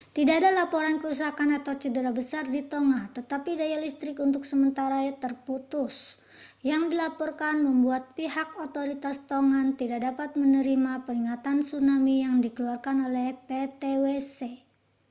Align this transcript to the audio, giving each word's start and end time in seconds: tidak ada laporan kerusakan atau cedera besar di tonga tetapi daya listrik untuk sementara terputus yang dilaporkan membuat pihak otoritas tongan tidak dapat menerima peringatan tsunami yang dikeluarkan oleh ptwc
tidak 0.17 0.37
ada 0.41 0.51
laporan 0.65 0.95
kerusakan 1.01 1.49
atau 1.61 1.73
cedera 1.81 2.09
besar 2.19 2.43
di 2.55 2.61
tonga 2.73 3.01
tetapi 3.17 3.51
daya 3.61 3.77
listrik 3.85 4.17
untuk 4.27 4.43
sementara 4.51 4.99
terputus 5.23 5.95
yang 6.71 6.83
dilaporkan 6.91 7.55
membuat 7.67 8.03
pihak 8.17 8.49
otoritas 8.65 9.17
tongan 9.29 9.67
tidak 9.79 9.99
dapat 10.07 10.29
menerima 10.41 10.91
peringatan 11.05 11.57
tsunami 11.65 12.15
yang 12.25 12.35
dikeluarkan 12.45 12.97
oleh 13.13 13.27
ptwc 13.47 14.39